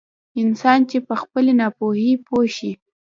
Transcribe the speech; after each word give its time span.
انسان 0.41 0.79
چې 0.89 0.97
په 1.07 1.13
خپلې 1.21 1.51
ناپوهي 1.61 2.13
پوه 2.25 2.45
شي. 2.55 2.71